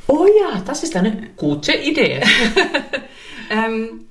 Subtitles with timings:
[0.06, 2.22] Oh ja, das ist eine gute Idee.
[3.50, 4.02] ähm,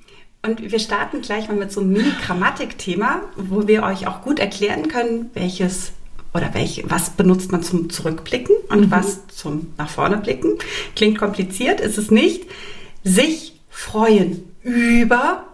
[0.45, 4.89] und wir starten gleich mal mit so einem Mini-Grammatik-Thema, wo wir euch auch gut erklären
[4.89, 5.93] können, welches
[6.33, 8.91] oder welche, was benutzt man zum Zurückblicken und mhm.
[8.91, 10.57] was zum nach vorne blicken.
[10.97, 12.43] Klingt kompliziert, ist es nicht.
[13.05, 15.45] Sich freuen über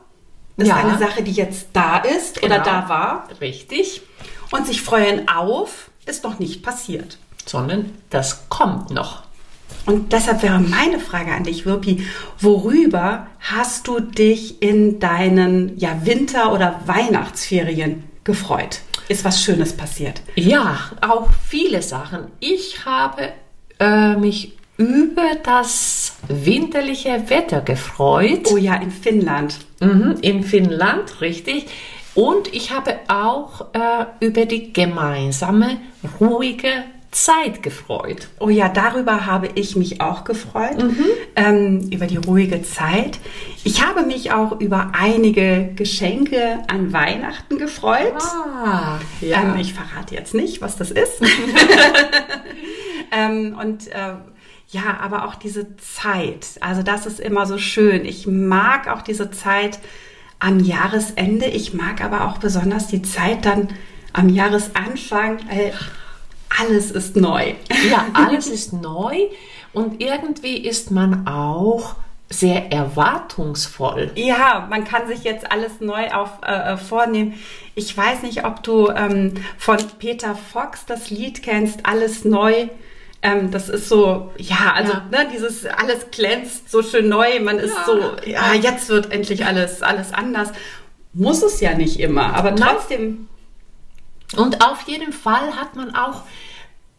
[0.57, 0.77] ist ja.
[0.77, 2.55] eine Sache, die jetzt da ist genau.
[2.55, 3.27] oder da war.
[3.39, 4.01] Richtig.
[4.49, 7.17] Und sich freuen auf ist noch nicht passiert.
[7.45, 9.23] Sondern das kommt noch.
[9.85, 12.05] Und deshalb wäre meine Frage an dich, Wirpi,
[12.39, 18.81] worüber hast du dich in deinen ja, Winter- oder Weihnachtsferien gefreut?
[19.07, 20.21] ist was Schönes passiert?
[20.35, 22.31] Ja, auch viele Sachen.
[22.39, 23.33] Ich habe
[23.79, 28.47] äh, mich über das winterliche Wetter gefreut.
[28.51, 29.59] Oh ja, in Finnland.
[29.79, 31.67] Mhm, in Finnland, richtig.
[32.15, 35.77] Und ich habe auch äh, über die gemeinsame,
[36.19, 36.69] ruhige
[37.11, 38.27] Zeit gefreut.
[38.39, 41.05] Oh ja, darüber habe ich mich auch gefreut, mhm.
[41.35, 43.19] ähm, über die ruhige Zeit.
[43.63, 48.21] Ich habe mich auch über einige Geschenke an Weihnachten gefreut.
[48.21, 49.41] Ah, ja.
[49.41, 51.21] Ähm, ich verrate jetzt nicht, was das ist.
[53.11, 54.15] ähm, und äh,
[54.69, 56.47] ja, aber auch diese Zeit.
[56.59, 58.03] Also das ist immer so schön.
[58.03, 59.79] Ich mag auch diese Zeit
[60.39, 61.45] am Jahresende.
[61.45, 63.69] Ich mag aber auch besonders die Zeit dann
[64.13, 65.39] am Jahresanfang.
[65.49, 65.71] Äh,
[66.59, 67.53] alles ist neu.
[67.89, 69.27] Ja, alles ist neu
[69.73, 71.95] und irgendwie ist man auch
[72.29, 74.11] sehr erwartungsvoll.
[74.15, 77.35] Ja, man kann sich jetzt alles neu auf, äh, äh, vornehmen.
[77.75, 82.67] Ich weiß nicht, ob du ähm, von Peter Fox das Lied kennst, Alles neu.
[83.25, 85.05] Ähm, das ist so, ja, also ja.
[85.11, 87.39] Ne, dieses alles glänzt so schön neu.
[87.39, 87.85] Man ist ja.
[87.85, 90.49] so, ja, jetzt wird endlich alles, alles anders.
[91.13, 93.27] Muss es ja nicht immer, aber trotzdem
[94.35, 96.23] und auf jeden Fall hat man auch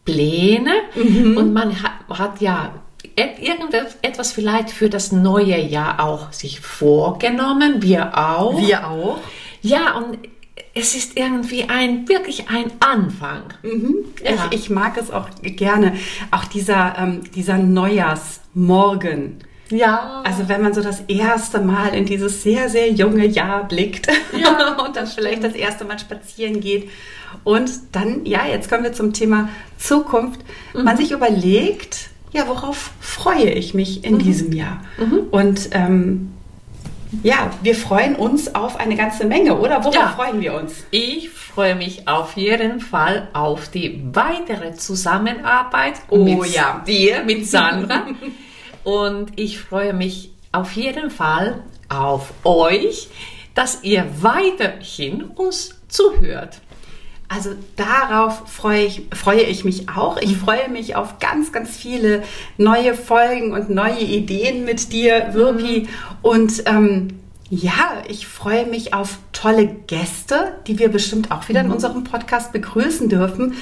[0.05, 1.37] Pläne mhm.
[1.37, 2.73] und man hat, hat ja
[3.15, 7.81] irgendetwas vielleicht für das neue Jahr auch sich vorgenommen.
[7.81, 8.59] Wir auch.
[8.59, 9.19] Wir auch.
[9.61, 10.19] Ja, und
[10.77, 13.43] es ist irgendwie ein, wirklich ein Anfang.
[13.63, 13.95] Mhm.
[14.23, 14.47] Ja.
[14.51, 15.93] Ich, ich, mag es auch gerne.
[16.31, 19.39] Auch dieser, ähm, dieser Neujahrsmorgen.
[19.69, 20.23] Ja.
[20.25, 24.77] Also wenn man so das erste Mal in dieses sehr, sehr junge Jahr blickt ja,
[24.77, 26.89] und dann vielleicht das erste Mal spazieren geht
[27.43, 30.41] und dann, ja, jetzt kommen wir zum Thema Zukunft.
[30.73, 30.83] Mhm.
[30.83, 34.19] Man sich überlegt, ja, worauf freue ich mich in mhm.
[34.19, 34.81] diesem Jahr?
[34.97, 35.19] Mhm.
[35.31, 36.33] Und ähm,
[37.23, 39.83] ja, wir freuen uns auf eine ganze Menge, oder?
[39.83, 40.07] Worauf ja.
[40.09, 40.85] freuen wir uns?
[40.91, 46.83] Ich freue mich auf jeden Fall auf die weitere Zusammenarbeit oh, mit ja.
[46.85, 48.05] dir, mit Sandra.
[48.83, 53.09] Und ich freue mich auf jeden Fall auf euch,
[53.53, 56.61] dass ihr weiterhin uns zuhört.
[57.29, 60.17] Also darauf freue ich, freue ich mich auch.
[60.17, 60.39] Ich mhm.
[60.39, 62.23] freue mich auf ganz, ganz viele
[62.57, 65.81] neue Folgen und neue Ideen mit dir, Wirpi.
[65.81, 65.87] Mhm.
[66.21, 67.19] Und ähm,
[67.49, 71.73] ja, ich freue mich auf tolle Gäste, die wir bestimmt auch wieder in mhm.
[71.73, 73.55] unserem Podcast begrüßen dürfen.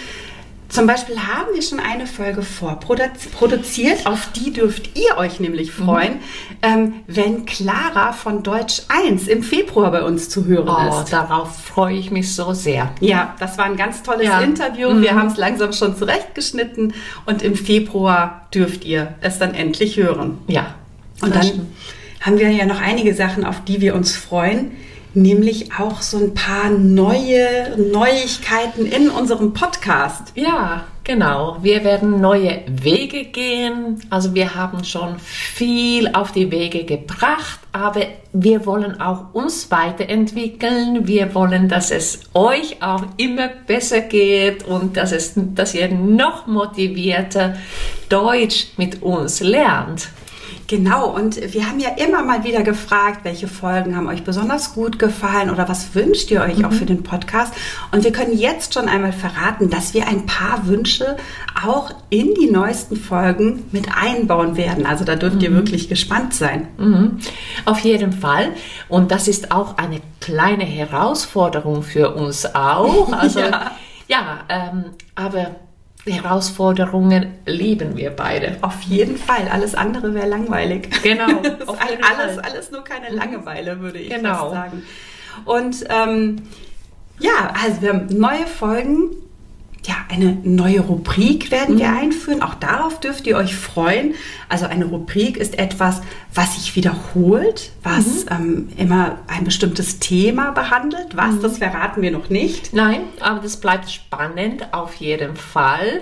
[0.68, 6.16] Zum Beispiel haben wir schon eine Folge vorproduziert, auf die dürft ihr euch nämlich freuen,
[6.16, 6.20] mhm.
[6.64, 11.14] ähm, wenn Clara von Deutsch 1 im Februar bei uns zu hören oh, ist.
[11.14, 12.92] Darauf freue ich mich so sehr.
[13.00, 14.42] Ja, das war ein ganz tolles ja.
[14.42, 14.90] Interview.
[14.90, 15.02] Mhm.
[15.02, 16.94] Wir haben es langsam schon zurechtgeschnitten
[17.26, 20.40] und im Februar dürft ihr es dann endlich hören.
[20.48, 20.76] Ja.
[21.22, 21.68] Und dann
[22.22, 24.72] haben wir ja noch einige Sachen, auf die wir uns freuen.
[25.16, 30.34] Nämlich auch so ein paar neue Neuigkeiten in unserem Podcast.
[30.36, 31.58] Ja, genau.
[31.62, 34.02] Wir werden neue Wege gehen.
[34.10, 38.02] Also wir haben schon viel auf die Wege gebracht, aber
[38.34, 41.08] wir wollen auch uns weiterentwickeln.
[41.08, 46.48] Wir wollen, dass es euch auch immer besser geht und dass, es, dass ihr noch
[46.48, 47.56] motivierter
[48.10, 50.10] Deutsch mit uns lernt.
[50.68, 54.98] Genau, und wir haben ja immer mal wieder gefragt, welche Folgen haben euch besonders gut
[54.98, 56.66] gefallen oder was wünscht ihr euch mhm.
[56.66, 57.54] auch für den Podcast.
[57.92, 61.18] Und wir können jetzt schon einmal verraten, dass wir ein paar Wünsche
[61.64, 64.88] auch in die neuesten Folgen mit einbauen werden.
[64.88, 65.42] Also da dürft mhm.
[65.42, 66.68] ihr wirklich gespannt sein.
[66.78, 67.20] Mhm.
[67.66, 68.50] Auf jeden Fall.
[68.90, 73.12] Und das ist auch eine kleine Herausforderung für uns auch.
[73.26, 73.72] Also ja,
[74.08, 74.86] ja ähm,
[75.16, 75.56] aber
[76.06, 78.58] Herausforderungen lieben wir beide.
[78.62, 79.48] Auf jeden Fall.
[79.52, 80.90] Alles andere wäre langweilig.
[81.02, 81.28] Genau.
[81.68, 83.18] alles, alles nur keine mhm.
[83.18, 84.36] Langeweile, würde ich genau.
[84.36, 84.84] fast sagen.
[85.46, 86.44] Und ähm,
[87.20, 89.12] ja, also wir haben neue Folgen
[89.88, 91.98] ja, eine neue Rubrik werden wir mhm.
[91.98, 92.42] einführen.
[92.42, 94.14] Auch darauf dürft ihr euch freuen.
[94.50, 96.02] Also eine Rubrik ist etwas,
[96.34, 98.32] was sich wiederholt, was mhm.
[98.32, 101.16] ähm, immer ein bestimmtes Thema behandelt.
[101.16, 101.42] Was, mhm.
[101.42, 102.74] das verraten wir noch nicht.
[102.74, 106.02] Nein, aber das bleibt spannend auf jeden Fall.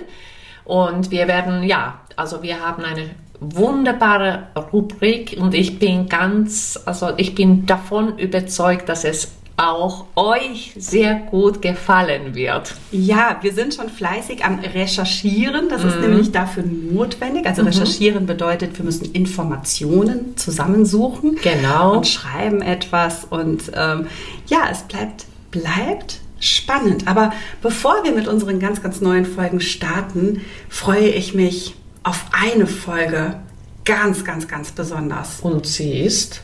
[0.64, 3.10] Und wir werden, ja, also wir haben eine
[3.40, 10.74] wunderbare Rubrik und ich bin ganz, also ich bin davon überzeugt, dass es auch euch
[10.76, 12.74] sehr gut gefallen wird.
[12.90, 15.68] Ja, wir sind schon fleißig am Recherchieren.
[15.68, 15.88] Das mhm.
[15.88, 17.46] ist nämlich dafür notwendig.
[17.46, 17.68] Also mhm.
[17.68, 21.96] recherchieren bedeutet, wir müssen Informationen zusammensuchen genau.
[21.96, 23.24] und schreiben etwas.
[23.24, 24.08] Und ähm,
[24.48, 27.06] ja, es bleibt, bleibt spannend.
[27.06, 32.66] Aber bevor wir mit unseren ganz, ganz neuen Folgen starten, freue ich mich auf eine
[32.66, 33.36] Folge
[33.84, 35.40] ganz, ganz, ganz besonders.
[35.40, 36.42] Und sie ist?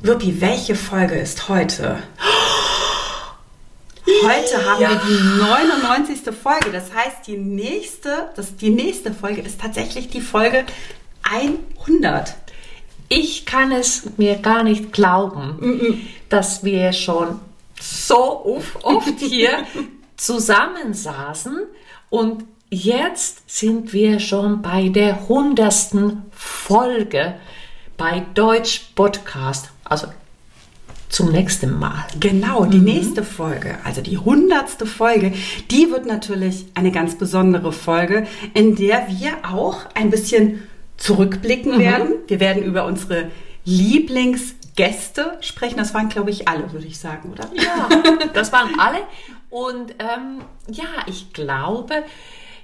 [0.00, 2.00] Wirpi, welche Folge ist heute?
[4.22, 4.90] Heute haben ja.
[4.90, 6.34] wir die 99.
[6.40, 6.70] Folge.
[6.70, 10.64] Das heißt, die nächste, das, die nächste Folge ist tatsächlich die Folge
[11.24, 12.36] 100.
[13.08, 15.98] Ich kann es mir gar nicht glauben, mm -mm.
[16.28, 17.40] dass wir schon
[17.80, 19.64] so oft hier
[20.16, 21.58] zusammensaßen
[22.08, 25.92] und jetzt sind wir schon bei der 100.
[26.30, 27.34] Folge
[27.96, 29.70] bei Deutsch Podcast.
[29.88, 30.08] Also
[31.08, 32.04] zum nächsten Mal.
[32.20, 32.84] Genau, die mhm.
[32.84, 35.32] nächste Folge, also die hundertste Folge,
[35.70, 40.62] die wird natürlich eine ganz besondere Folge, in der wir auch ein bisschen
[40.98, 41.80] zurückblicken mhm.
[41.80, 42.08] werden.
[42.26, 43.30] Wir werden über unsere
[43.64, 45.78] Lieblingsgäste sprechen.
[45.78, 47.48] Das waren, glaube ich, alle, würde ich sagen, oder?
[47.54, 47.88] Ja,
[48.34, 48.98] das waren alle.
[49.50, 52.04] Und ähm, ja, ich glaube,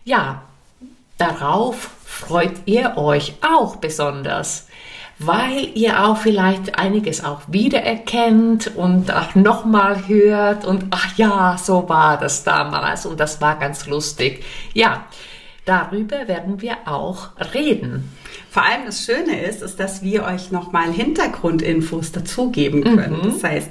[0.04, 0.42] ja,
[1.16, 4.66] darauf freut ihr euch auch besonders
[5.18, 11.88] weil ihr auch vielleicht einiges auch wiedererkennt und auch nochmal hört und ach ja, so
[11.88, 14.44] war das damals und das war ganz lustig.
[14.72, 15.04] Ja,
[15.64, 18.12] darüber werden wir auch reden.
[18.50, 23.18] Vor allem das Schöne ist, ist, dass wir euch nochmal Hintergrundinfos dazugeben können.
[23.18, 23.32] Mhm.
[23.32, 23.70] Das heißt,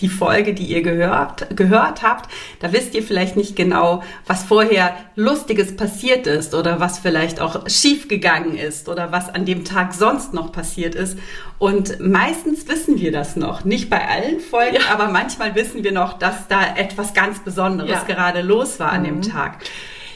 [0.00, 2.30] die Folge, die ihr gehört, gehört habt,
[2.60, 7.68] da wisst ihr vielleicht nicht genau, was vorher Lustiges passiert ist oder was vielleicht auch
[7.68, 11.18] schiefgegangen ist oder was an dem Tag sonst noch passiert ist.
[11.58, 13.64] Und meistens wissen wir das noch.
[13.64, 14.92] Nicht bei allen Folgen, ja.
[14.92, 18.04] aber manchmal wissen wir noch, dass da etwas ganz Besonderes ja.
[18.04, 19.06] gerade los war an mhm.
[19.06, 19.64] dem Tag.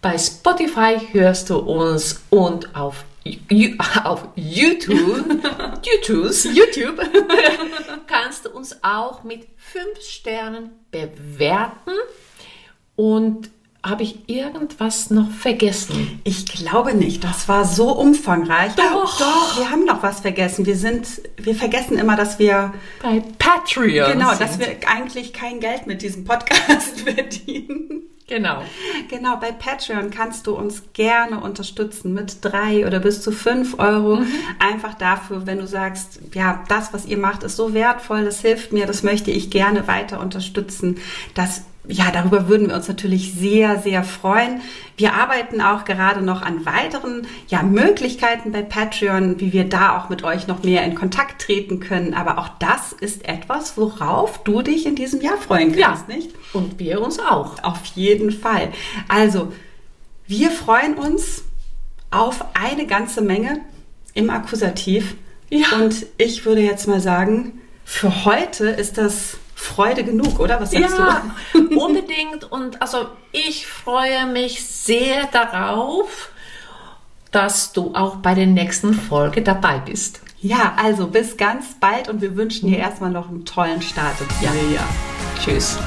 [0.00, 3.04] Bei Spotify hörst du uns und auf,
[4.02, 5.24] auf YouTube,
[5.84, 6.98] YouTube, YouTube
[8.08, 11.92] kannst du uns auch mit 5 Sternen bewerten.
[12.96, 13.50] Und
[13.84, 16.20] habe ich irgendwas noch vergessen?
[16.22, 17.24] Ich glaube nicht.
[17.24, 18.72] Das war so umfangreich.
[18.76, 19.18] Doch.
[19.18, 20.66] Doch, wir haben noch was vergessen.
[20.66, 21.06] Wir sind,
[21.36, 22.72] wir vergessen immer, dass wir
[23.02, 24.12] Bei Patreon.
[24.12, 24.40] genau, sind.
[24.40, 28.02] dass wir eigentlich kein Geld mit diesem Podcast verdienen.
[28.28, 28.62] Genau.
[29.10, 34.22] Genau, bei Patreon kannst du uns gerne unterstützen mit drei oder bis zu fünf Euro.
[34.60, 38.72] Einfach dafür, wenn du sagst, ja, das, was ihr macht, ist so wertvoll, das hilft
[38.72, 40.98] mir, das möchte ich gerne weiter unterstützen.
[41.34, 44.60] Das ja, darüber würden wir uns natürlich sehr, sehr freuen.
[44.96, 50.08] Wir arbeiten auch gerade noch an weiteren ja, Möglichkeiten bei Patreon, wie wir da auch
[50.08, 52.14] mit euch noch mehr in Kontakt treten können.
[52.14, 56.14] Aber auch das ist etwas, worauf du dich in diesem Jahr freuen kannst, Ja.
[56.14, 56.30] nicht?
[56.52, 57.62] Und wir uns auch.
[57.64, 58.68] Auf jeden Fall.
[59.08, 59.52] Also,
[60.28, 61.42] wir freuen uns
[62.12, 63.60] auf eine ganze Menge
[64.14, 65.16] im Akkusativ.
[65.50, 65.66] Ja.
[65.80, 70.60] Und ich würde jetzt mal sagen, für heute ist das Freude genug, oder?
[70.60, 71.58] Was sagst Ja, du?
[71.78, 72.50] unbedingt.
[72.50, 76.30] Und also ich freue mich sehr darauf,
[77.30, 80.20] dass du auch bei der nächsten Folge dabei bist.
[80.40, 84.40] Ja, also bis ganz bald und wir wünschen dir erstmal noch einen tollen Start ins
[84.42, 84.52] Ja.
[84.74, 84.88] Jahr.
[85.42, 85.78] Tschüss.